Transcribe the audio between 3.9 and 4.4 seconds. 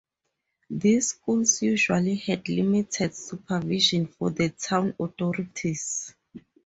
from